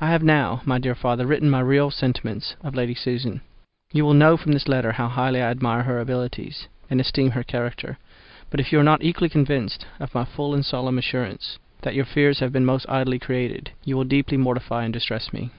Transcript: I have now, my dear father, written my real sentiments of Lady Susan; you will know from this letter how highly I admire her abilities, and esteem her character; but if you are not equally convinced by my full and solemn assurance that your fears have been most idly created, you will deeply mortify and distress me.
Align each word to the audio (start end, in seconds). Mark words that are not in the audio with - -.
I 0.00 0.10
have 0.10 0.22
now, 0.22 0.62
my 0.64 0.78
dear 0.78 0.94
father, 0.94 1.26
written 1.26 1.50
my 1.50 1.58
real 1.58 1.90
sentiments 1.90 2.54
of 2.62 2.76
Lady 2.76 2.94
Susan; 2.94 3.40
you 3.92 4.04
will 4.04 4.14
know 4.14 4.36
from 4.36 4.52
this 4.52 4.68
letter 4.68 4.92
how 4.92 5.08
highly 5.08 5.42
I 5.42 5.50
admire 5.50 5.82
her 5.82 5.98
abilities, 5.98 6.68
and 6.88 7.00
esteem 7.00 7.32
her 7.32 7.42
character; 7.42 7.98
but 8.48 8.60
if 8.60 8.70
you 8.70 8.78
are 8.78 8.84
not 8.84 9.02
equally 9.02 9.28
convinced 9.28 9.84
by 9.98 10.08
my 10.14 10.24
full 10.24 10.54
and 10.54 10.64
solemn 10.64 10.98
assurance 10.98 11.58
that 11.80 11.96
your 11.96 12.04
fears 12.04 12.38
have 12.38 12.52
been 12.52 12.64
most 12.64 12.86
idly 12.88 13.18
created, 13.18 13.72
you 13.82 13.96
will 13.96 14.04
deeply 14.04 14.36
mortify 14.36 14.84
and 14.84 14.92
distress 14.92 15.32
me. 15.32 15.50